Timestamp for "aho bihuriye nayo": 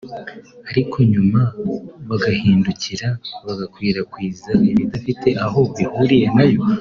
5.45-6.59